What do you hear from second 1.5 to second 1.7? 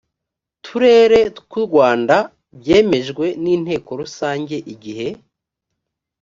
u